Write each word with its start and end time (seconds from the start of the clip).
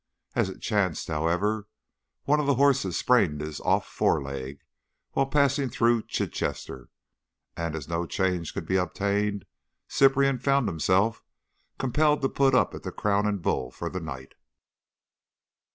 As 0.33 0.49
it 0.49 0.61
chanced, 0.61 1.09
however, 1.09 1.67
one 2.23 2.39
of 2.39 2.47
the 2.47 2.55
horses 2.55 2.97
sprained 2.97 3.39
his 3.39 3.59
off 3.61 3.85
foreleg 3.87 4.61
while 5.11 5.27
passing 5.27 5.69
through 5.69 6.07
Chichester, 6.07 6.89
and 7.55 7.75
as 7.75 7.87
no 7.87 8.07
change 8.07 8.51
could 8.55 8.65
be 8.65 8.77
obtained, 8.77 9.45
Cyprian 9.87 10.39
found 10.39 10.67
himself 10.67 11.23
compelled 11.77 12.23
to 12.23 12.29
put 12.29 12.55
up 12.55 12.73
at 12.73 12.81
the 12.81 12.91
Crown 12.91 13.27
and 13.27 13.43
Bull 13.43 13.69
for 13.69 13.91
the 13.91 13.99
night. 13.99 14.33